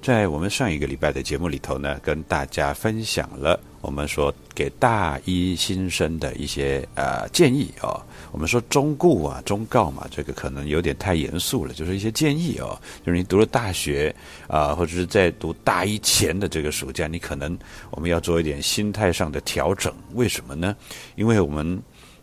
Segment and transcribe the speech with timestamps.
[0.00, 8.00] 在我们上一个礼拜的节目里头呢，跟大家分享了我们说给大一新生的一些呃建议哦。
[8.30, 12.78] 我们说忠固啊、忠告嘛，这个可能有点太严肃了，就是一些建议哦。
[13.04, 14.14] 就是你读了大学
[14.46, 17.58] 啊，或者是在读大一前的这个暑假，你可能
[17.90, 19.92] 我们要做一点心态上的调整。
[20.14, 20.76] 为什么呢？
[21.16, 21.82] 因为我们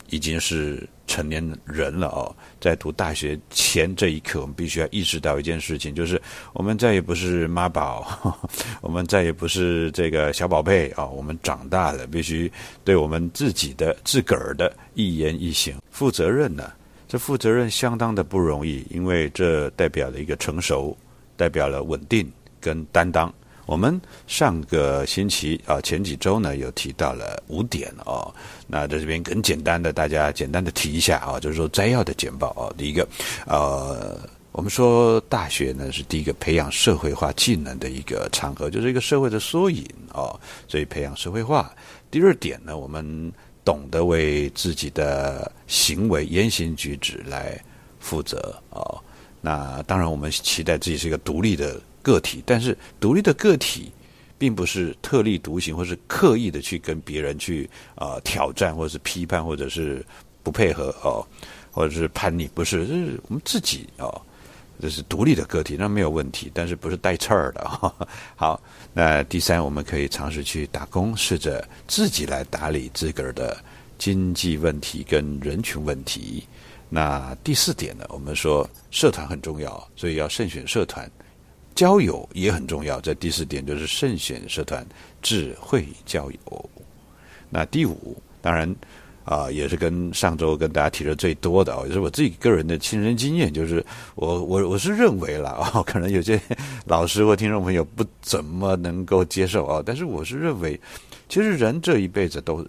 [0.09, 0.87] 已经是。
[1.07, 6.19] 成年人了哦，在读大学前这一刻，我们必须要意识到一件事情，就是
[6.51, 8.35] 我们再也不是妈宝，
[8.81, 12.51] 我们再也不是这个小宝贝啊，我们长大了，必须
[12.83, 16.73] 对我们自己的自个儿的一言一行负责任呢。
[17.07, 20.97] 这负责任相当的不容易，因为这代表了一个成熟，
[21.37, 23.31] 代表了稳定跟担当。
[23.65, 28.33] 我们上个星期啊，前几周呢，有提到了五点哦。
[28.67, 32.69] 那在这边很简单的，大家简单的提一下啊，就是说摘要的简报啊。
[32.77, 33.07] 第一个，
[33.47, 34.19] 呃，
[34.51, 39.83] 我们说大学呢是第一个培养社会化技能的一个场合，就是一个社会的缩影
[40.13, 41.73] 哦，所以培养社会化。
[42.11, 43.33] 第二点呢，我们
[43.63, 47.59] 懂得为自己的行为言行举止来
[47.99, 49.01] 负责哦。
[49.41, 51.81] 那当然，我们期待自己是一个独立的。
[52.05, 53.91] 个体，但是独立的个体，
[54.37, 60.05] 并不是特立独行，或是刻意的去跟别人去啊挑战，或者是批判，或者是
[60.43, 61.25] 不配合哦，
[61.71, 64.21] 或者是叛逆，不是，是我们自己哦，
[64.79, 67.67] 这是独立的个体，那没有问题，但是不是带刺儿的。
[68.37, 68.61] 好，
[68.93, 73.57] 那第三，我们可以尝试去打工，试着自己来打理自个儿的
[73.97, 76.45] 经济问题跟人群问题。
[76.87, 81.09] 那第四点呢，我们说社团很重要，所以要慎选社团。
[81.75, 84.83] 交友也很重要，在第四点就是慎选社团，
[85.21, 86.69] 智慧交友。
[87.49, 88.73] 那第五，当然
[89.25, 96.39] 啊，也是跟上周跟大家提的最多的哦，也是我自己个人的亲身经验，就是我 我我是认为了哦，可能有些
[96.85, 100.79] 老师或听众朋友不怎么能够接受啊，但是我是认为，
[101.27, 102.65] 其实人这一辈子都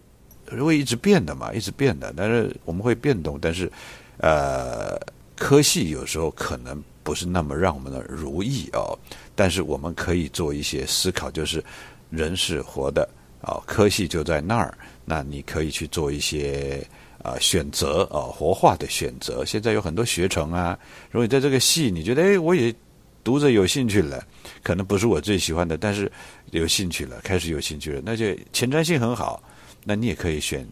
[0.59, 3.71] 会一直变的嘛，一直变的，但是我们会变动，但是
[4.19, 4.99] 呃，
[5.37, 6.83] 科系有时候可能。
[7.07, 8.99] 不是那么让我们的如意哦，
[9.37, 11.65] 但是我们可以做一些思考，就是
[12.11, 13.09] 人是活的
[13.43, 16.85] 哦，科系就在那儿，那你可以去做一些
[17.23, 19.45] 啊选择啊，活化的选择。
[19.45, 20.77] 现在有很多学程啊，
[21.13, 22.75] 如果你在这个系你觉得哎，我也
[23.23, 24.21] 读着有兴趣了，
[24.65, 26.11] 可能不是我最喜欢的，但是
[26.51, 29.41] 有兴趣了，开始有兴趣了，那就前瞻性很好，
[29.85, 30.67] 那你也可以选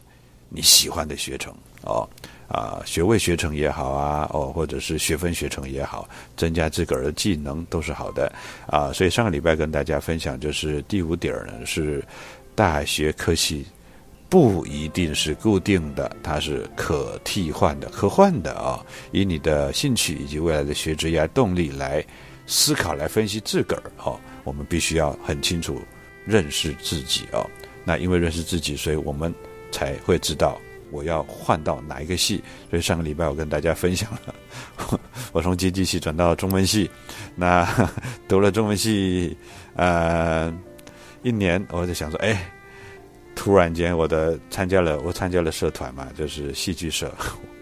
[0.48, 2.08] 你喜欢的学程哦。
[2.54, 8.32] 啊，学位学成也好啊，哦，或者是学分学成也好，增加自个儿的技能都是好的
[8.68, 8.92] 啊。
[8.92, 12.02] 所以上个礼拜跟大家分享，就是第五点呢，是
[12.54, 13.66] 大学科系
[14.28, 18.84] 不一定是固定的，它是可替换的、可换的啊。
[19.10, 22.04] 以你的兴趣以及未来的学职业动力来
[22.46, 24.18] 思考、来分析自个儿哦。
[24.44, 25.80] 我们必须要很清楚
[26.24, 27.44] 认识自己哦。
[27.84, 29.34] 那因为认识自己，所以我们
[29.72, 30.60] 才会知道。
[30.94, 32.42] 我要换到哪一个系？
[32.70, 34.98] 所以上个礼拜我跟大家分享了，
[35.32, 36.88] 我从经济系转到中文系，
[37.34, 37.66] 那
[38.28, 39.36] 读了中文系
[39.74, 40.54] 呃
[41.22, 42.50] 一年，我就想说，哎，
[43.34, 47.12] 突然间我的参加了我参加了社团嘛，就是戏剧社，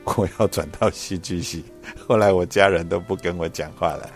[0.04, 1.64] 我要转到戏剧系。
[2.06, 4.10] 后来我家人都不跟我讲话了，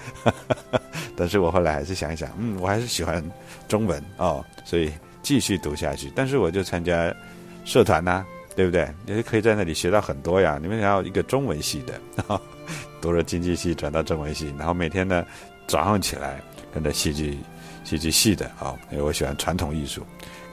[1.17, 3.23] 但是我后来还是想一想，嗯，我还是喜欢
[3.69, 4.93] 中文哦，所以
[5.23, 6.13] 继续读下去。
[6.15, 7.15] 但是我就参加
[7.65, 8.25] 社团呐，
[8.57, 8.89] 对不对？
[9.07, 10.59] 也可以在那里学到很多呀。
[10.61, 12.01] 你们想要一个中文系的，
[13.01, 15.25] 读了经济系转到中文系，然后每天呢
[15.69, 16.43] 早上起来
[16.73, 17.39] 跟着戏剧
[17.85, 20.03] 戏剧系的啊，因为我喜欢传统艺术，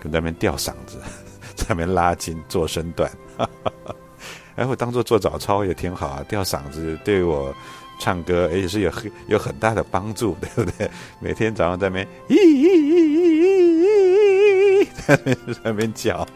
[0.01, 0.99] 跟那边吊嗓子，
[1.55, 3.09] 在那边拉筋做身段。
[4.55, 7.55] 哎，我当做做早操也挺好啊，吊嗓子对我
[7.99, 10.91] 唱歌也是有很有很大的帮助，对不对？
[11.19, 13.01] 每天早上在那边咦咦咦
[14.83, 16.27] 咦咦，在那边在那边叫，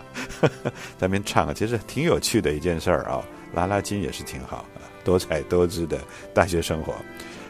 [0.98, 3.24] 在那边唱，其实挺有趣的一件事儿啊，
[3.54, 4.66] 拉拉筋也是挺好，
[5.04, 6.00] 多彩多姿的
[6.34, 6.95] 大学生活。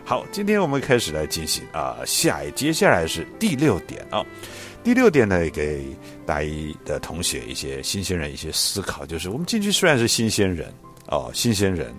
[0.05, 4.25] 好，今天我们开始来进行啊，下一接下来是第六点啊。
[4.83, 5.85] 第六点呢，给
[6.25, 10.73] 大一的同学一些新鲜人一些思考，就是我们进去虽然是新鲜人
[11.07, 11.93] 哦，新鲜人，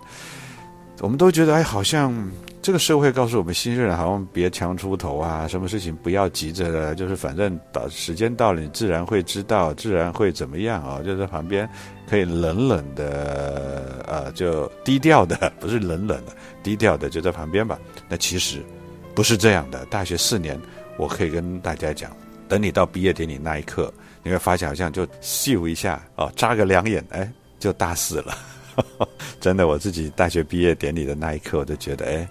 [1.01, 2.15] 我们都觉得哎，好像
[2.61, 11.69] 这个社会告诉我们，新人好像别强出头啊，什么事情不要急着，就是反正到时间到了，你自然会知道，自然会怎么样啊，就在旁边
[12.09, 16.33] 可以冷冷的呃，就低调的，不是冷冷的，
[16.63, 17.79] 低调的就在旁边吧。
[18.09, 18.63] 那其实
[19.15, 20.61] 不是这样的，大学四年，
[20.99, 22.11] 我可以跟大家讲。
[22.49, 28.37] 等你到毕业典礼那一刻，你会发现好像就咻一下哦，眨个两眼，哎，就大四了。
[29.41, 32.29] 真的，我自己大学毕业典礼的那一刻，我就觉得，哎，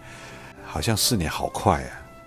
[0.66, 1.84] 好像四年好快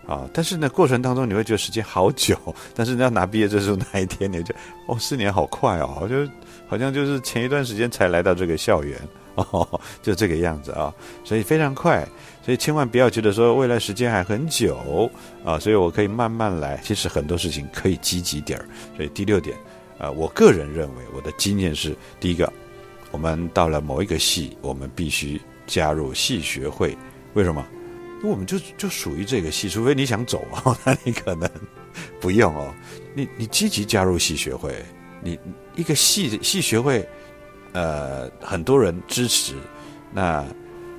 [0.06, 0.14] 啊！
[0.14, 2.36] 啊，但是呢，过程当中你会觉得时间好久。
[2.74, 4.54] 但是你要拿毕业证书那一天，你就
[4.86, 6.28] 哦，四年好快哦，好像
[6.66, 8.98] 好像就是前一段时间才来到这个校园
[9.36, 10.92] 哦， 就这个样子啊，
[11.24, 12.06] 所以非常快。
[12.42, 15.08] 所以千万不要觉得说未来时间还很久
[15.44, 16.80] 啊，所以我可以慢慢来。
[16.82, 18.66] 其实很多事情可以积极点儿。
[18.96, 19.56] 所以第六点，
[19.98, 22.50] 啊，我个人认为我的经验是：第一个，
[23.10, 26.96] 我们到了某一个系，我们必须加入系学会。
[27.34, 27.64] 为什么？
[28.18, 31.48] 因为我们就就属于这个系，除非你想走啊， 那你可能
[32.20, 32.74] 不用哦。
[33.14, 34.84] 你你积极加入系学会，
[35.22, 35.38] 你
[35.74, 37.08] 一个系系学会，
[37.72, 39.54] 呃，很多人支持，
[40.12, 40.44] 那。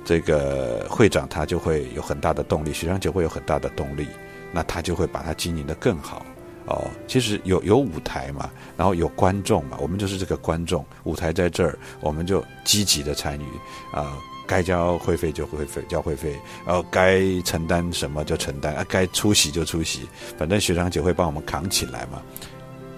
[0.04, 4.08] 这个会长他就会有很大的动力，学长就会有很大的动力，
[4.50, 6.26] 那他就会把它经营的更好
[6.72, 6.90] 哦。
[7.06, 13.44] 其实有有舞台嘛，然后有观众嘛，我们就是这个观众，舞台在这儿，我们就积极的参与
[13.92, 14.16] 啊，
[14.46, 22.22] 该交会费就会费交会费，然后该承担什么就承担啊，该出席就出席，反正学长姐会帮我们扛起来嘛。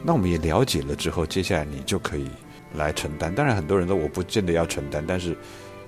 [0.03, 2.29] 那我们也了解了之后，接下来你就可以
[2.75, 3.35] 来承担。
[3.35, 5.37] 当然很多人都我不见得要承担，但是。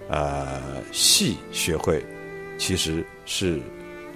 [0.08, 0.62] 呃，
[0.92, 2.00] 戏学会
[2.58, 3.60] 其实是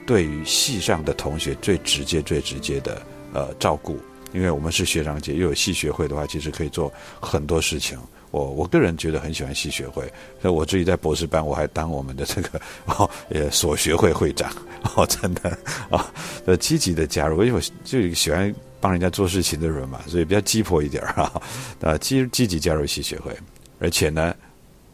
[0.07, 3.99] 对于戏上的同学最直接、最直接的呃照顾，
[4.33, 7.99] 因为我们是学长姐，又有系学会的话，其实可以做很多事情。
[8.31, 10.05] 我我个人觉得很喜欢系学会，
[10.41, 14.53] 所以我自己在博士班我还当我们的这个哦呃所学会会长
[14.95, 15.51] 哦，真的
[15.91, 16.13] 啊，
[16.47, 21.43] 呃积极的加入，因为我就喜欢帮人家做事情的人嘛，所以比较鸡婆一点啊，
[21.81, 23.37] 啊积积极加入系学会，
[23.79, 24.35] 而且呢。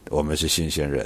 [0.09, 1.05] 我们是新鲜人，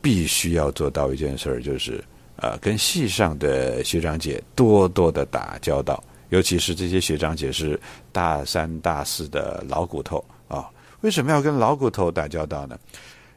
[0.00, 2.02] 必须要做到一件事儿，就是
[2.36, 7.78] 呃，跟系上的学长姐多多的打交道，尤其是这些学长姐是
[8.12, 10.68] 大三、大四的老骨头啊。
[11.02, 12.78] 为什么要跟老骨头打交道呢？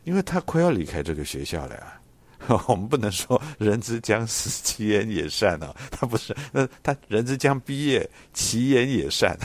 [0.04, 2.00] 因为他快要离开这个学校了呀。
[2.68, 5.76] 我们不能说人之将死，其言也善啊。
[5.92, 9.38] 他不是，那他人之将毕业，其言也善。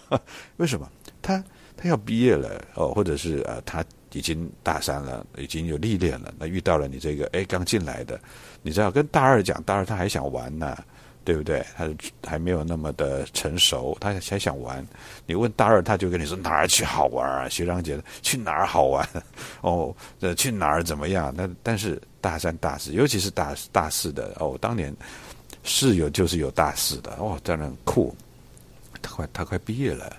[0.58, 0.90] 为什么？
[1.22, 1.42] 他
[1.76, 3.84] 他要毕业了哦，或者是呃他。
[4.14, 6.34] 已经大三了，已经有历练了。
[6.38, 8.20] 那遇到了你这个哎刚进来的，
[8.60, 10.76] 你知道跟大二讲，大二他还想玩呢，
[11.24, 11.64] 对不对？
[11.76, 11.88] 他
[12.26, 14.86] 还没有那么的成熟，他还想玩。
[15.26, 17.48] 你问大二，他就跟你说哪儿去好玩啊？
[17.48, 19.08] 学长姐去哪儿好玩？
[19.62, 21.32] 哦，呃，去哪儿怎么样？
[21.36, 24.94] 那但是大三、大四，尤其是大大四的哦，当年
[25.64, 28.14] 室友就是有大四的哦，当然酷。
[29.00, 30.16] 他快他快毕业了。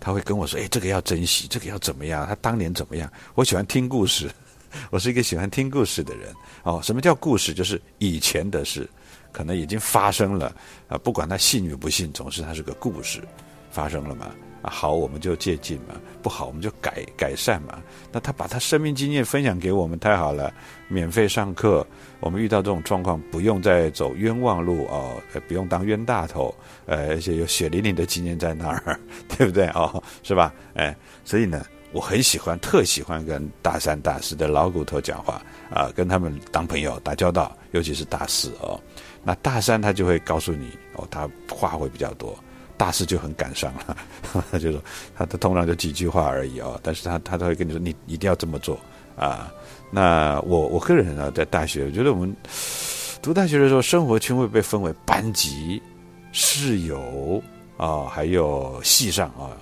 [0.00, 2.26] 他会跟我说：“哎，这个要珍惜，这个要怎么样？
[2.26, 3.10] 他当年怎么样？
[3.34, 4.30] 我喜欢听故事，
[4.90, 6.32] 我是一个喜欢听故事的人。
[6.62, 7.52] 哦，什么叫故事？
[7.54, 8.88] 就是以前的事，
[9.32, 10.54] 可能已经发生了
[10.88, 13.22] 啊，不管他信与不信，总是他是个故事，
[13.70, 14.30] 发生了嘛。”
[14.66, 17.82] 好，我们就借鉴嘛；不好，我们就改改善嘛。
[18.10, 20.50] 那他把他生命经验分享给我们，太好了，
[20.88, 21.86] 免费上课。
[22.18, 26.54] 我们遇到这种状况，不用再走冤枉路哦，不用当冤大头，
[26.86, 28.98] 呃，而且有血淋淋的经验在那儿，
[29.36, 30.02] 对不对哦？
[30.22, 30.50] 是吧？
[30.72, 31.62] 哎，所以呢，
[31.94, 38.78] 我很喜欢，特喜欢跟大三、大四的老骨头讲话啊，跟他们当朋友、打交道，尤其是大四哦。
[39.22, 42.36] 那大三他就会告诉你哦，他话会比较多。
[42.76, 43.96] 大四就很感伤了。
[44.50, 44.82] 他 就说，
[45.14, 48.76] 他他通常就几句话而已哦，但是他他都会跟你说，你一定要这么做
[49.16, 49.52] 啊。
[49.92, 52.36] 那我我个人呢，在大学，我觉得我们
[53.22, 55.80] 读大学的时候，生活圈会被分为班级、
[56.32, 57.40] 室友
[57.76, 59.54] 啊，还有系上啊。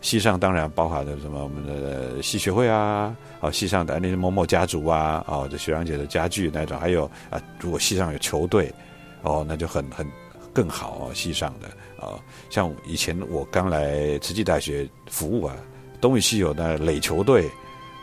[0.00, 8.72] 系上当然包含了什么我们的系学会啊，哦系上的那些某某家族啊，哦这学长姐的家具那种，还有啊如果系上有球队，
[9.22, 10.06] 哦那就很很
[10.52, 11.68] 更好哦系上的
[12.04, 12.16] 啊，
[12.48, 15.54] 像以前我刚来慈济大学服务啊，
[16.00, 17.48] 东语系有那垒球队，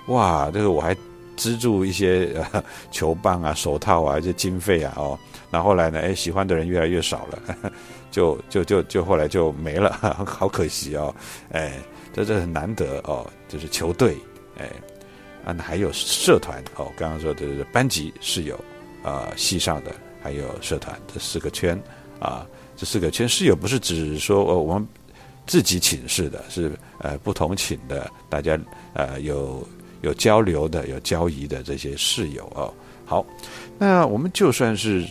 [0.07, 0.95] 哇这个我还
[1.35, 2.31] 资助一些
[2.91, 5.17] 球棒啊手套啊这些经费啊哦，
[5.49, 7.71] 那后来呢哎喜欢的人越来越少了。
[8.17, 9.93] 就就就就后来就没了，
[10.25, 11.13] 好可惜哦，
[11.51, 11.73] 哎，
[12.11, 14.17] 这这很难得哦，就是球队，
[14.57, 14.71] 哎，
[15.45, 18.59] 啊，还有社团哦，刚刚说的班级是有
[19.03, 21.79] 啊，系上的还有社团这四个圈
[22.19, 22.43] 啊，
[22.75, 24.87] 这四个圈室友不是指说哦我们
[25.45, 28.59] 自己寝室的，是呃不同寝的，大家
[28.95, 29.63] 呃有
[30.01, 32.73] 有交流的，有交谊的这些室友哦。
[33.05, 33.23] 好，
[33.77, 35.05] 那我们就算是。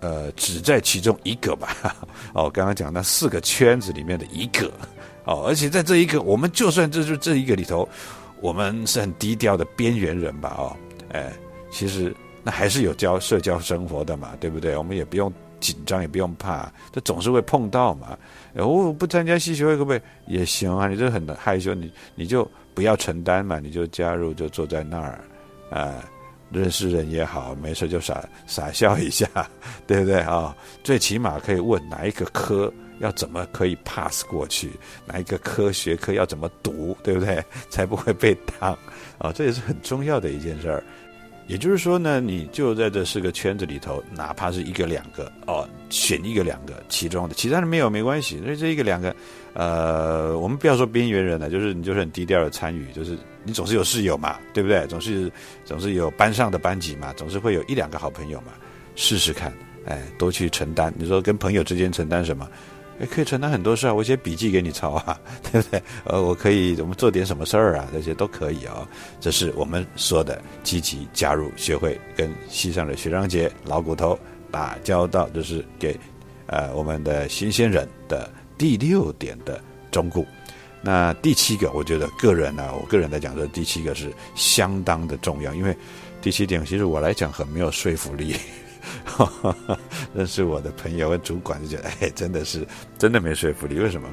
[0.00, 1.96] 呃，只在其中一个吧。
[2.34, 4.70] 哦，刚刚讲那四个圈子里面的一个。
[5.24, 7.88] 哦，而且在这一个，我们就算这就这一个里头，
[8.40, 10.54] 我们是很低调的边缘人吧。
[10.56, 10.76] 哦，
[11.12, 11.32] 哎，
[11.70, 14.76] 其实那还是有交社交生活的嘛，对不对？
[14.76, 18.16] 我们也不用紧张，也不用怕，这总是会碰到嘛。
[18.54, 20.00] 哦，不参加戏学会可不可以？
[20.28, 20.86] 也行啊。
[20.86, 25.20] 你这很害羞，你你就不要承担嘛，你就加入，就坐在那儿，
[25.70, 25.94] 啊。
[26.50, 29.28] 认识人也好，没事就傻傻笑一下，
[29.86, 30.54] 对不对啊？
[30.84, 34.70] 最起码可以问哪一个科要怎么可以 pass 过去，
[35.06, 37.44] 哪一个科学科要怎么读，对不对？
[37.68, 38.72] 才不会被当
[39.18, 39.32] 啊！
[39.32, 40.82] 这也是很重要的一件事儿。
[41.46, 48.38] 也就是说呢，你就在这四个圈子里头，哪怕是一个两个哦，选一个两个其中的，其他的没有没关系。
[48.42, 49.14] 所以这一个两个，
[49.54, 54.86] 呃，我们不要说边缘人了，就是你就是很低调的参与，就是你总是有室友嘛，对不对？
[54.88, 55.30] 总是
[55.64, 58.52] 总是有班上的班级嘛，总是会有一两个好朋友嘛，
[58.96, 59.52] 试试看，
[59.84, 60.92] 哎，多去承担。
[60.96, 62.48] 你说跟朋友之间承担什么？
[63.10, 65.20] 可以承担很多事啊，我写笔记给你抄啊，
[65.52, 65.82] 对不对？
[66.04, 68.88] 呃，我可以我们做点什么事儿啊，这些都可以啊。
[69.20, 74.18] 这是我们说的积极加入学会，跟西上的学长姐老骨头
[74.50, 75.98] 打交道，就是给
[76.46, 79.60] 呃我们的新鲜人的第六点的
[79.90, 80.26] 忠固。
[80.80, 85.76] 那第七个，我觉得个人呢，我个人来讲，这第七个是相当的重要，因为
[86.22, 88.36] 第七点其实我来讲很没有说服力。
[90.14, 92.66] 认识我的朋友和主管就觉得，哎，真的是
[92.98, 93.78] 真的没说服力。
[93.78, 94.08] 为什么？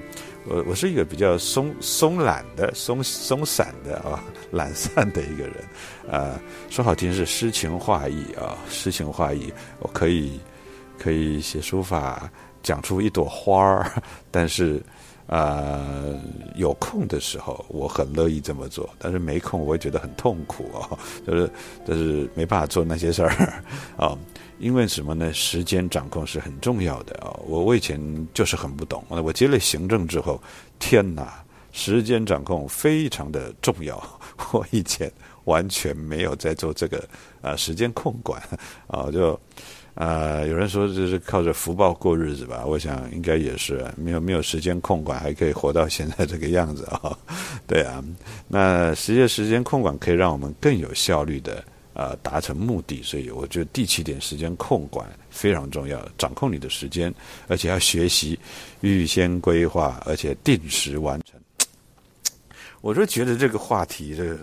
[0.46, 5.56] 我我是一个比较松松懒的、松松散的啊，懒散的一个人。
[6.12, 6.38] 啊，
[6.70, 10.40] 说好听是诗情画意啊，诗情画意，我可以
[11.00, 12.30] 可以写书法，
[12.62, 13.90] 讲出一朵花儿。
[14.30, 14.84] 但是，
[15.28, 16.20] 呃，
[16.56, 20.92] 有空的时候，我很乐意这么做；但是没空，我会觉得很痛苦啊，
[21.26, 21.50] 就是
[21.88, 23.30] 就是没办法做那些事儿
[23.96, 24.18] 啊。
[24.60, 25.34] 因为什么呢？
[25.34, 27.38] 时间掌控是很重要的啊！
[27.46, 28.00] 我我以前
[28.34, 30.42] 就是很不懂，我接了行政之后，
[30.80, 34.02] 天哪，时间掌控非常的重要。
[34.54, 35.12] 我以前
[35.46, 37.04] 完全没有在做这个
[37.42, 38.42] 啊，时间控管
[38.88, 39.40] 啊，就
[39.96, 42.64] 啊，有人说这是靠着福报过日子吧？
[42.66, 47.18] 我想应该也是，没有没有时间控管，还可以活到现在这个样子啊。
[47.68, 48.04] 对啊，
[48.48, 51.64] 那实际时间控管可以让我们更有效率的。
[51.94, 57.14] 呃，达成目的，所以我觉得第七点时间控管非常重要，掌控你的时间，
[57.48, 58.38] 而且要学习
[58.82, 61.40] 预先规划，而且定时完成。
[62.82, 64.40] 我就觉得这个话题，这个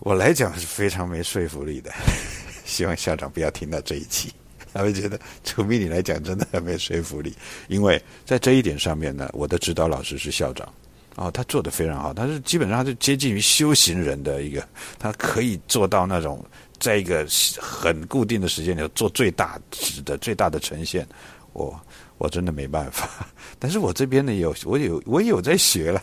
[0.00, 1.92] 我来讲是非常没说服力的。
[2.64, 4.32] 希望校长不要听到这一期，
[4.72, 7.34] 他会觉得楚明你来讲真的很没说服力，
[7.68, 10.72] 因为在这一点上面呢，我的指导老师是校长。
[11.16, 14.66] 哦，他做的非常好，他是基本上就接近于修行人的一个，
[14.98, 16.44] 他可以做到那种
[16.78, 17.26] 在一个
[17.58, 21.06] 很固定的时间里做最大值的最大的呈现，
[21.52, 21.78] 我。
[22.18, 23.26] 我真的没办法，
[23.58, 26.02] 但是我这边呢有，我有我有在学了，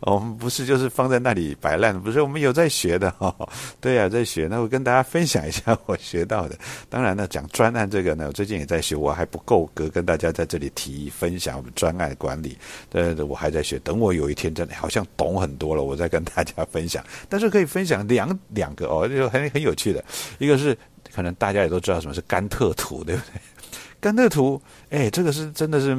[0.00, 3.34] 我们不是就是放在那里摆烂，不是我们有在学的哈，
[3.80, 6.58] 对呀，在学，那我跟大家分享一下我学到的。
[6.90, 12.56] 当然呢，讲专案这个呢，我最近也在学，我还不够格跟大家在这里提分享我们专案管理，
[12.90, 13.78] 对，我还在学。
[13.78, 17.02] 等我有一天真的好像懂很多了，我再跟大家分享。
[17.28, 20.04] 但是可以分享两两个哦，就很很有趣的，
[20.38, 20.76] 一个是
[21.14, 23.40] 可能大家也都知道什么是甘特图，对不对？
[24.00, 25.90] 甘特图，哎，这个是真的是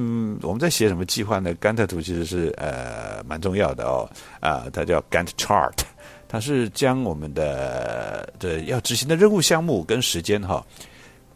[0.42, 1.54] 我们在写什么计划呢？
[1.56, 5.78] 甘特图其实是呃蛮重要的哦，啊，它叫 Gantt chart，
[6.28, 10.66] 它是将我们的的要执行的任务项目跟时间哈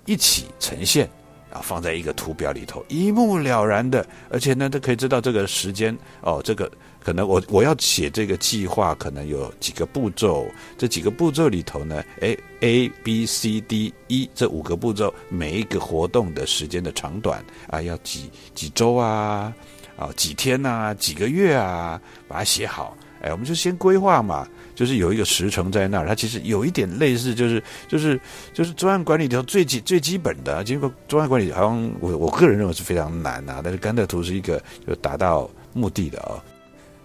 [0.05, 1.09] 一起呈现
[1.51, 6.71] 啊放在一个图表里头，一目了然的，而且呢，都可以知道这个时间哦，这个
[7.03, 19.53] 可能我我要写这个计划，可能有几个步骤，这几个步骤里头呢，哎，A B C D E 这五个步骤，每一个活动的时间的长短啊，要几几周啊，
[19.97, 24.47] 啊几天呐，几个月啊，把它写好，哎，我们就先规划嘛。
[24.75, 28.19] 就是有一个时程在那儿，它其实有一点类似，就是就是
[28.53, 30.63] 就是专案管理里头最基最基本的。
[30.63, 33.61] 结果专案管理，好像我我个人认为是非常难啊。
[33.63, 36.41] 但是甘特图是一个就达到目的的啊。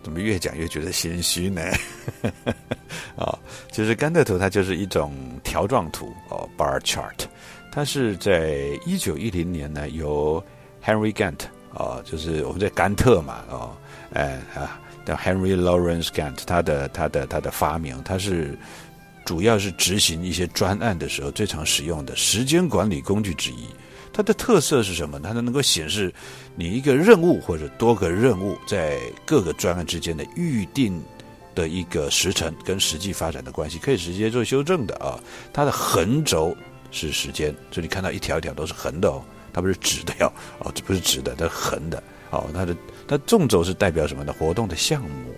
[0.08, 1.60] 怎么越讲越觉得心虚呢？
[3.14, 3.38] 啊，
[3.70, 5.12] 其实甘特图它就是一种
[5.44, 7.26] 条状图哦，bar chart。
[7.70, 10.42] 它是在一九一零年呢，由
[10.82, 11.40] Henry Gantt
[11.74, 13.76] 啊，就是我们在甘特嘛，哦，
[14.14, 14.80] 哎啊。
[15.04, 18.58] 叫 Henry Lawrence Gantt，他的他的他的发明，他是
[19.24, 23.66] 主要是执行一些专案的时候最常使用的时间管理工具之一。
[24.18, 25.20] 它的特色是什么？
[25.20, 26.12] 它能够显示
[26.56, 31.00] 你一个任务或者多个任务在各个专案之间的预定
[31.54, 35.22] 的一个时程跟实际发展的关系，可以直接做修正的啊。
[35.52, 36.52] 它的横轴
[36.90, 39.22] 是时间，所以你看到一条一条都是横的哦，
[39.52, 40.26] 它不是直的哟，
[40.58, 42.02] 哦，这不是直的，它是横的。
[42.30, 44.32] 哦，它的它纵轴是代表什么呢？
[44.36, 45.32] 活动的项目，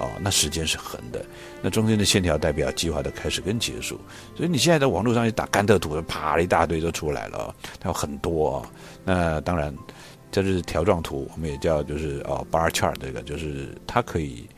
[0.00, 1.24] 哦，那时间是横的，
[1.62, 4.00] 那中间的线条代表计划的开始跟结束。
[4.36, 8.64] 所以你现在在网络上一打甘特图，啪一大堆就出来了，它有很多。
[9.04, 9.72] 那当然，
[10.32, 14.48] 这是条状图，我们也叫就是哦 bar chart 这个，就是它可以。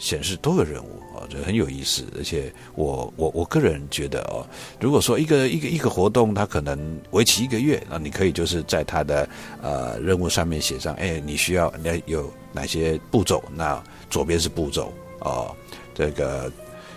[0.00, 2.06] 显示多个任务啊，这很有意思。
[2.16, 4.40] 而且我我我个人觉得哦，
[4.80, 9.28] 如果说一个一个一个活动，它可能为期一个月，那你可以就是在它的
[9.60, 13.44] 呃任务上面写上，哎，你需要那有哪些步骤？
[13.54, 13.78] 那
[14.10, 15.54] 左边是步骤哦，
[15.94, 16.52] 这个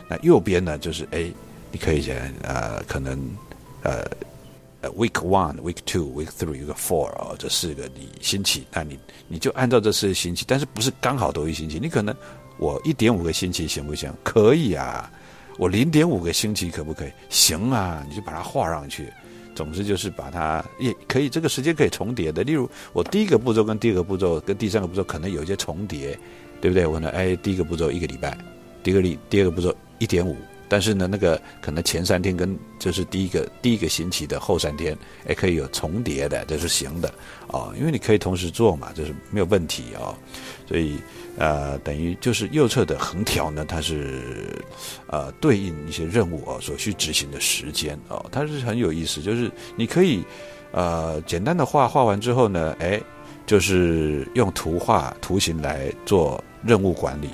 [0.09, 1.31] 那右边呢就是哎，
[1.71, 3.17] 你可以写呃可能
[3.83, 4.03] 呃
[4.81, 11.79] 呃 week one、week two、week three、week four 哦，这四个你星期，那你你就按照这四个星期，但是不是刚好都一星期？
[11.79, 12.13] 你可能。
[12.59, 14.13] 我一点五个星期行不行？
[14.23, 15.11] 可以啊。
[15.57, 17.11] 我零点五个星期可不可以？
[17.27, 19.11] 行啊，你就把它画上去。
[19.55, 22.43] 总之就是把它也可以，这个时间可以重叠的。
[22.43, 26.17] 例如，我第一个步骤跟第二个步骤跟第三个步骤可能有一些重叠，
[26.63, 26.87] 对不对？
[26.87, 28.37] 我呢，哎，第一个步骤一个礼拜，
[28.81, 30.37] 第二个礼第二个步骤一点五。
[30.69, 34.97] 但是呢，那个可能前三天跟就是第一个第一个星期的后三天，
[35.27, 37.13] 哎，可以有重叠的，这是行的
[37.47, 40.15] 啊，因为你可以同时做嘛，这是没有问题啊。
[40.65, 40.95] 所以
[41.37, 44.57] 呃，等于就是右侧的横条呢，它是
[45.07, 50.23] 呃对应一些任务啊所需执行的时间哦，它是很有意思，就是你可以
[50.71, 52.99] 呃简单的画画完之后呢，哎，
[53.45, 57.29] 就是用图画图形来做任务管理。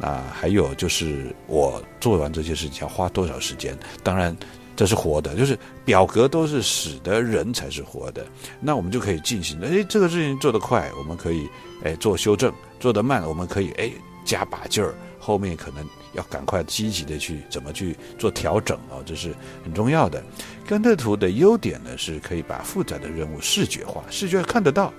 [0.00, 3.78] 啊，还有就是我做完这些事情要花多少时间？
[4.02, 4.36] 当然，
[4.74, 8.26] 这是活的，就是表格都是死的，人才是活的。
[8.60, 11.48] 那我们就可以进行，哎，这个事情做得快，我们可以
[11.84, 13.90] 哎做修正；做得慢，我们可以哎
[14.24, 14.94] 加把劲儿。
[15.20, 20.22] 后面可能要赶快积极的去怎么去做调整哦，这是很重要的。
[20.66, 24.92] 甘特图的优点呢，是可以把复杂的任务视觉化，视觉看得到。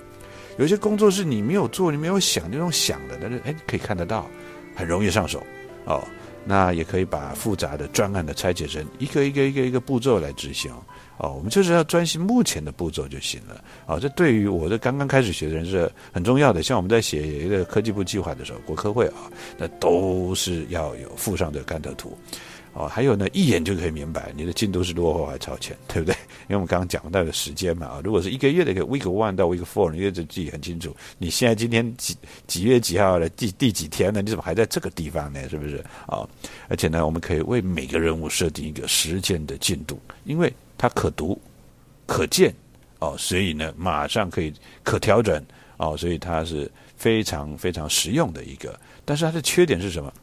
[0.58, 4.28] 有些工作是你没有做，你没有想那种想的，但是哎可以看得到。
[4.78, 5.42] 很容易上手，
[5.86, 6.06] 哦，
[6.44, 10.70] 那也可以把复杂的专案的拆解成一个一个一个一个步骤来执行，
[11.18, 16.62] 哦，我们就是要专心目前的步骤就行了，哦，这对于我这刚刚开始学的人是很重要的。
[16.62, 22.18] 像我们在写一个科技部计划的时候，国科会啊，那都是要有附上的甘特图。
[22.78, 26.14] 哦，还有呢，一眼就可以明白你的进度是落后还超前， 对不对？
[26.48, 34.22] 因为我们刚刚讲到的时间嘛，啊，如果是一个月的一个 week one 到 week four，你就自己很清楚，你现在今天几几月几号了，第第几天呢？
[34.22, 35.48] 你怎么还在这个地方呢？
[35.48, 35.78] 是不是？
[36.06, 36.28] 啊，
[36.68, 41.42] 而且呢，我们可以为每个任务设定一个时间的进度，因为它可读、
[42.06, 42.54] 可见，
[43.00, 45.42] 哦，所以呢，马上可以可调整，
[45.78, 48.78] 哦，所以它是非常非常实用的一个。
[49.06, 50.14] 但是它的缺点是什么？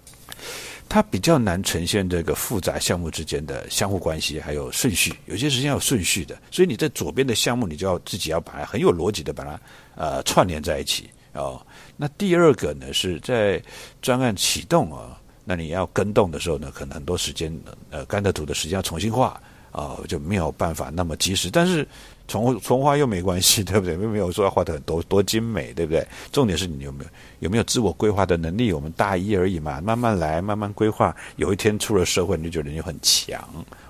[0.93, 5.11] 它比较难呈现这个复杂项目之间的相互关系，还有顺序。
[5.25, 9.59] 有些时间要有顺序的，所以你在左边的项目，你就要自己要把它很有逻辑的把它
[9.95, 11.67] 呃串联在一起哦。
[11.97, 13.59] 那第二个呢，是在
[14.03, 17.51] 专案启动啊，那你要跟动的时候呢，可能很多时间
[17.89, 21.51] 呃甘特图的时间要重新画啊，就没有办法那么及时。
[21.51, 21.89] 但是
[22.29, 23.97] 重重画又没关系， 对不对？
[23.97, 26.07] 并没有说要画的很多多精美，对不对？
[26.31, 28.73] 重点是你有没有有没有自我规划的能力？
[28.73, 31.15] 我们大一而已嘛，慢慢来，慢慢规划。
[31.37, 33.43] 有一天出了社会，你就觉得你很强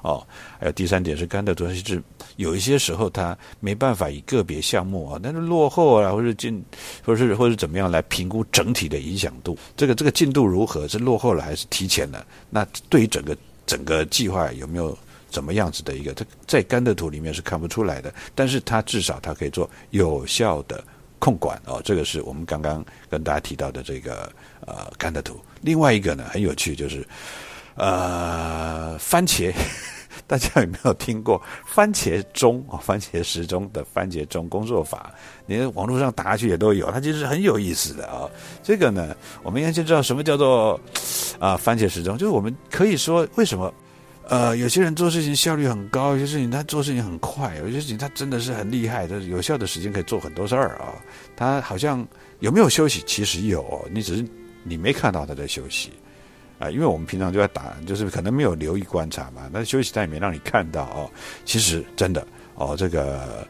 [0.02, 0.26] 哦。
[0.58, 2.02] 还有第三点是，甘特图是
[2.36, 6.64] 有一些时候他没办法以个别项目啊，但是落后啊，或者进，
[7.04, 9.56] 或是或者怎么样来评估整体的影响度。
[9.76, 10.88] 这个这个进度如何？
[10.88, 12.26] 是落后了还是提前了？
[12.50, 14.96] 那对于整个整个计划有没有？
[15.32, 20.84] 怎么样子的一个，它在甘的图里面是看不出来的，但是它至少它可以做有效的
[21.18, 24.30] 控管哦，这个是我们刚刚跟大家提到的这个
[24.66, 25.40] 呃甘的图。
[25.62, 27.04] 另外一个呢很有趣，就是
[27.76, 29.52] 呃番茄。
[30.26, 32.78] 大家有没有听过番茄钟啊？
[32.78, 35.12] 番茄时钟的番茄钟工作法，
[35.46, 38.28] 你网络上打下去也都有，它其实很有意思的啊。
[38.62, 40.78] 这个呢，我们应该先知道什么叫做
[41.38, 43.72] 啊番茄时钟，就是我们可以说为什么
[44.28, 50.94] 呃有些人做事情效率很高，有些事情他做事情很快，有些事情他真的是很厉害，他有效的时间可以做很多事儿啊。
[51.36, 52.06] 他好像
[52.40, 53.02] 有没有休息？
[53.06, 54.24] 其实有，你只是
[54.62, 55.90] 你没看到他在休息。
[56.58, 59.50] 啊，因为我们平常就在打，就是可能没有留意观察嘛。
[59.52, 61.10] 那休息他也没让你看到哦。
[61.44, 63.44] 其实真的哦，这个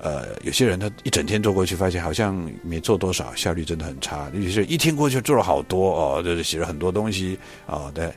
[0.00, 4.30] 呃，有些人他一整天做过去，发现好像没做多少，效率真的很差。
[4.32, 7.90] 尤其是一天过去做了好多哦，就是写了很多东西哦。
[7.92, 8.12] 对，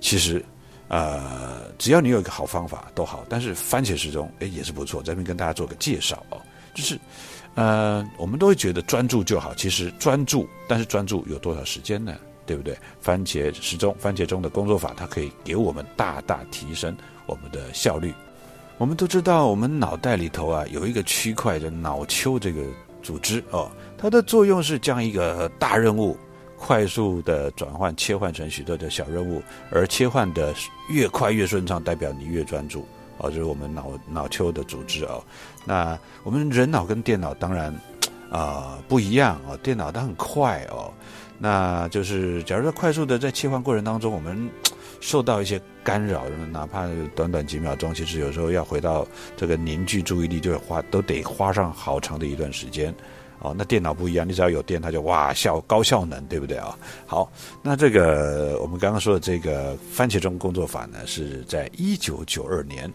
[0.00, 0.42] 其实
[0.88, 3.24] 呃，只要你有一个好方法都好。
[3.28, 6.40] 但是番茄时钟哎也是不错，这边跟大家做个介绍哦，
[6.74, 6.98] 就是
[7.54, 12.14] 呃，我们都会觉得专注就好，其实专注，但是专注有多少时间呢？
[12.46, 12.76] 对不对？
[13.00, 16.94] 番茄时钟，番茄钟的工作法，它可以给我们大大提升
[17.24, 18.12] 我们的效率。
[18.76, 22.62] 我们都知道，我们脑袋里头啊有一个区块的脑丘这个
[23.02, 26.14] 组织哦，它的作用是将一个大任务
[26.56, 30.54] 快速的转换切换成许多的小任务，而切换的
[30.88, 32.86] 越快越顺畅，代表你越专注
[33.18, 33.30] 哦。
[33.30, 35.22] 这是我们脑脑丘的组织哦。
[35.64, 37.74] 那我们人脑跟电脑当然
[38.30, 40.92] 啊不一样哦，电脑它很快哦。
[41.36, 44.48] 那就是，假如说快速的在切换过程当中，我们
[45.00, 52.94] 受到一些干扰，哪怕短短几秒钟，其实有时候要回到这个凝聚注意力，就会花都得花上好长的一段时间。
[53.44, 56.76] 哦，那电脑不一样，你只要有电，它就哇效高效能，对不对啊？
[57.06, 57.30] 好，
[57.62, 62.92] 那这个我们刚刚说的这个番茄钟工作法呢，是在一九九二年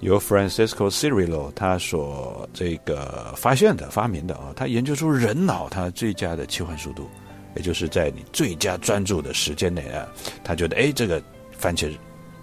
[0.00, 7.08] 由 Francisco Cirillo 他所这个发现的、发明的啊，他研究出人脑它最佳的切换速度。
[7.56, 10.06] 也就是在你最佳专注的时间内啊，
[10.44, 11.22] 他觉得哎，这个
[11.56, 11.90] 番茄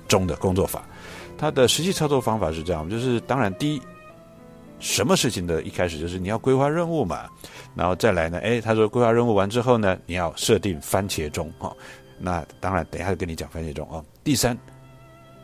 [0.08, 0.84] 钟的工作法，
[1.38, 3.82] 它的实际操作方法是这样，就是当然第一，
[4.84, 7.30] 什么事情的一开始就是你要规划任务嘛，
[7.74, 11.74] 然后再来呢，哎，他说规划任务完之后呢，你要设定番茄钟哈，
[12.20, 14.04] 那当然等一下就跟你讲番茄钟哦。
[14.26, 14.58] 第三，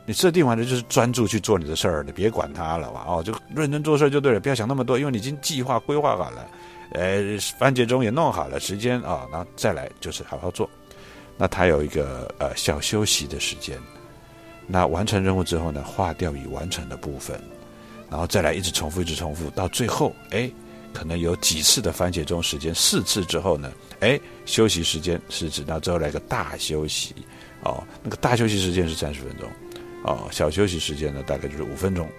[0.05, 6.45] 你设定完了就是专注去做你的事儿，你别管它了吧，哦，就认真做事就对了，不要想那么多，因为你已经计划规划好了。
[6.91, 10.69] 呃，番茄钟也弄好了，时间啊，然后再来就是好好做。
[11.37, 13.79] 那他有一个呃小休息的时间。
[14.67, 17.41] 那完成任务之后呢，划掉已完成的部分，
[18.09, 20.49] 然后再来一直重复，一直重复，到最后，哎，
[20.93, 27.13] 可能有几次的番茄钟时间，四次之后呢，哎，休息时间是指到最后来个大休息，
[27.63, 29.49] 哦，那个大休息时间是三十分钟，
[30.05, 32.09] 哦，小休息时间呢大概就是五分钟。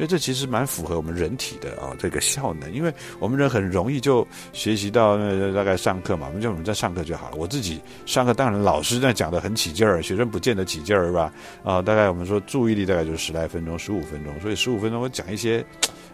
[0.00, 7.36] 所以这其实蛮符合我们人体的啊，这个效能，因为我们人很容易就学习到那大概上课嘛，我们就我们在上课就好了。
[7.36, 11.30] 我自己上课当然老师在讲的很起劲儿，学生不见得起劲儿是吧？
[11.62, 15.62] 啊，大概我们说注意力大概就是十来分钟、十五分钟，所以十五分钟我讲一些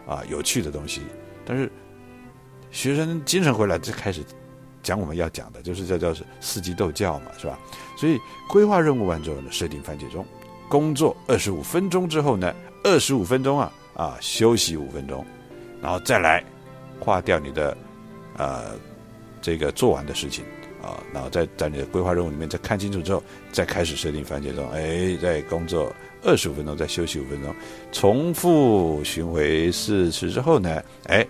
[0.05, 1.03] 啊有趣的东西，
[1.45, 1.71] 但是
[2.73, 4.21] 学生精神回来就开始
[4.83, 7.57] 讲我们要讲的，就是叫叫是四季斗教嘛，是吧？
[7.97, 8.19] 所以
[8.49, 10.27] 规划任务完之后呢，设定番茄钟，
[10.69, 12.53] 工作二十五分钟之后呢。
[12.85, 15.25] 二十五分钟啊啊，休息五分钟，
[15.83, 16.45] 然后再来
[17.01, 17.77] 划掉你的
[18.37, 18.73] 呃
[19.41, 20.45] 这个做完的事情
[20.83, 27.55] 啊，然后在在你的规划任务里面再看清楚之后，再开始设定番茄钟，哎，在工作二十五分钟，再休息五分钟，
[27.93, 31.27] 重复巡回四次之后呢，哎，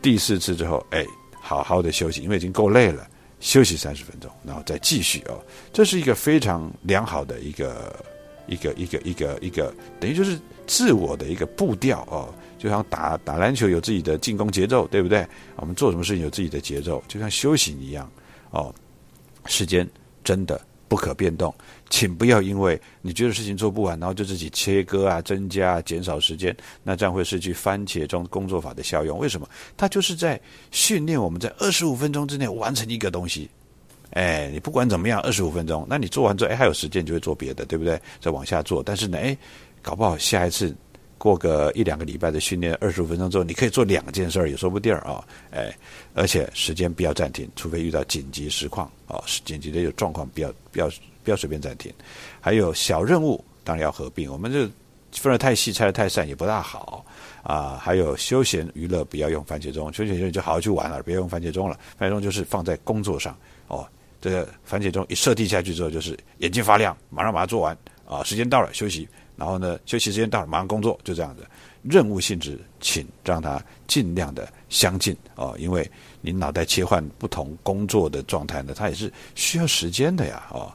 [0.00, 1.04] 第四次之后，哎，
[1.40, 3.06] 好好的休息，因为已经够累了，
[3.40, 5.38] 休息三十分钟，然后再继续哦，
[5.72, 7.94] 这是一个非常良好的一个
[8.46, 10.38] 一个一个一个一个，等于就是。
[10.64, 15.26] 自我的一个步调哦，就像打打篮球有自己的进攻节奏，对不对？
[15.56, 18.10] 我们做什么事情有自己的节奏，就像修行一样
[18.52, 18.72] 哦。
[19.44, 19.86] 时间
[20.22, 21.52] 真的不可变动，
[21.90, 29.18] 请不要因为你觉得事情做不完，然后就自己切割啊、增加啊、减少时间，那这样会失去番茄钟工作法的效用。
[29.18, 29.48] 为什么？
[29.76, 33.50] 它就是在训练我们在二十五分钟之内完成一个东西。
[34.12, 38.00] 哎，你不管怎么样，二十五分钟，那你做完之后，哎，还有时间就会做别的，对不对？
[38.20, 39.36] 再往下做，但是呢，哎。
[39.84, 40.72] 搞不好下一次
[41.18, 45.26] 过个一两个礼拜的训练，二十五分钟之后，你可以做两件事儿，也说不定儿啊！
[45.50, 45.76] 哎，
[46.14, 50.88] 而且时间不要暂停，除非遇到紧急实况啊，紧急的有状况，不要不要
[51.24, 51.92] 不要随便暂停。
[52.40, 54.70] 还有小任务当然要合并，我们这
[55.18, 57.04] 分得太细，拆得太散也不大好
[57.42, 57.76] 啊。
[57.82, 61.76] 还有休闲娱乐不要用番茄钟，休闲娱乐就好好去玩了，别用番茄钟了。
[61.98, 63.84] 番茄钟就是放在工作上哦，
[64.22, 69.06] 这个番茄钟一设定下去之后，就是眼睛发亮，马上把它做完啊，时间到了休息。
[69.34, 71.44] 然后呢，休息时间到了马上工作，就这样子。
[71.82, 80.72] 任务性质，请让它尽量的相近哦，因为你脑袋切换不同工作的状态呢，它也是需要时间的呀哦。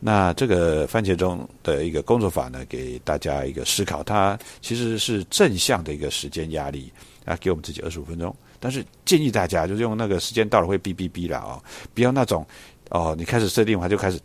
[0.00, 6.92] 那这个番茄钟的一个工作法呢，给大家一个思考，它其实是正向的一个时间压力
[7.24, 8.34] 啊，给我们自己二十五分钟。
[8.60, 11.62] 但是建议大家就是用那个时间到了会哔哔哔了啊，
[11.94, 12.44] 不要那种
[12.90, 14.18] 哦，你开始设定完就开始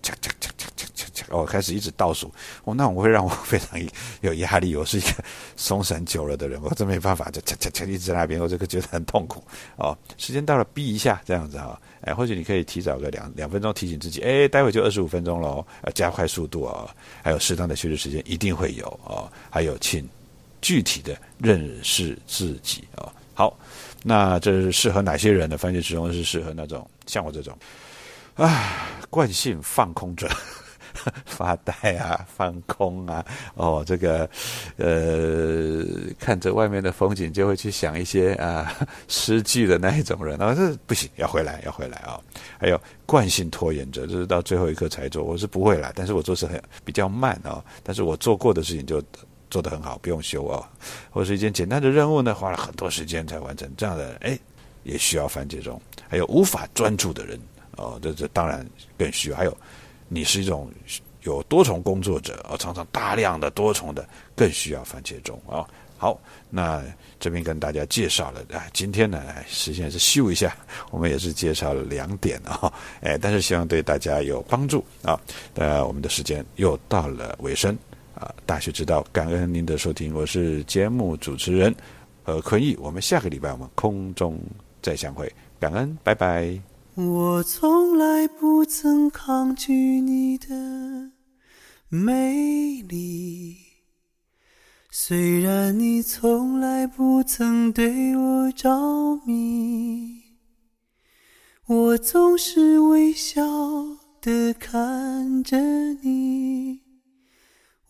[1.29, 2.31] 哦，开始一直倒数
[2.63, 3.79] 哦，那我会让我非常
[4.21, 4.75] 有压力。
[4.75, 5.23] 我是一个
[5.55, 9.43] 松散久了的人，我真没办法就嚓嚓嚓一直在那边，我这个觉得很痛苦
[9.77, 9.97] 哦。
[10.17, 16.87] 时间到了，逼一下这样子哈，哎，或许你可以提早个两两分钟提醒自己，哎，待会就二十五分钟喽，要加快速度哦。
[17.23, 19.31] 还有适当的休息时间一定会有哦。
[19.49, 20.07] 还有，请
[20.61, 23.11] 具体的认识自己哦。
[23.33, 23.57] 好。
[24.05, 25.57] 那这是适合哪些人的？
[25.57, 27.57] 番茄时钟是适合那种像我这种，
[28.35, 30.27] 啊，惯性放空者，
[31.25, 33.23] 发呆啊，放空啊，
[33.55, 34.29] 哦，这个，
[34.77, 35.85] 呃，
[36.19, 38.73] 看着外面的风景就会去想一些啊
[39.07, 42.19] 诗句的那一种人啊，这不行，要回来，要回来啊！
[42.59, 49.01] 还有惯性拖延者，就是到最后一刻才做，我是不会啦，但是我做事很比较慢啊，但是我做过的事情就。
[49.49, 50.67] 做得很好，不用修啊，
[51.11, 54.35] 或是一件简单的任务呢，花了很多时间才完成，这样的哎，
[54.81, 55.79] 也需要番茄钟。
[56.09, 57.39] 还有无法专注的人
[57.77, 58.65] 哦，这这当然
[58.97, 59.37] 更需要。
[59.37, 59.57] 还有，
[60.07, 60.71] 你是一种
[61.23, 65.65] 有多重工作者哦，常常大量的多重的，更需要番茄钟啊。
[65.97, 66.83] 好，那
[67.19, 70.55] 这边跟大家介绍了啊，今天呢，实际上是秀一下，
[70.91, 75.19] 我们也是介绍了两点啊，哎，但是希望对大家有帮助啊。
[75.55, 77.77] 呃，我们的时间又到了尾声。
[78.15, 78.31] 啊！
[78.45, 81.73] 大学之道，感恩您的收听，我是节目主持人
[82.23, 82.77] 何坤义。
[82.79, 84.39] 我们下个礼拜我们空中
[84.83, 86.72] 再相会，感恩，拜拜。
[86.95, 91.09] 我从来不曾抗拒你的
[91.89, 93.57] 美丽，
[94.91, 100.21] 虽然你从来不曾对我着迷，
[101.65, 103.41] 我总是微笑
[104.21, 105.57] 的看着
[106.03, 106.81] 你。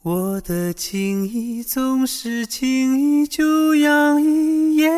[0.03, 4.89] 我的情意总是轻易就洋溢眼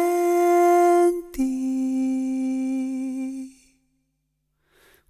[1.33, 2.24] 底。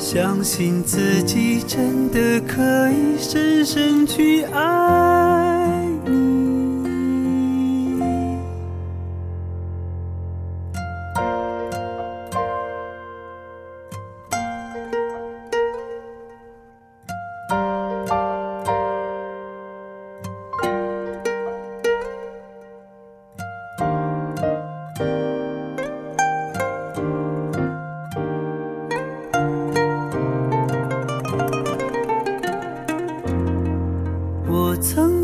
[0.00, 5.39] 相信自己真的可以深深去爱。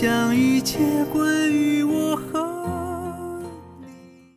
[0.00, 0.47] 相遇。